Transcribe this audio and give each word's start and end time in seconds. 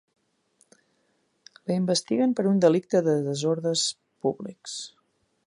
La 1.71 1.75
investiguen 1.81 2.33
per 2.39 2.47
un 2.53 2.63
delicte 2.65 3.03
de 3.09 3.15
desordres 3.29 3.85
públics. 4.27 4.81